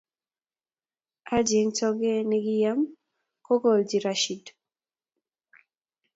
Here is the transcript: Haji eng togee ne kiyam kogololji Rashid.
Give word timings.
Haji 1.29 1.55
eng 1.61 1.71
togee 1.77 2.19
ne 2.29 2.37
kiyam 2.45 2.79
kogololji 3.45 3.97
Rashid. 4.05 4.45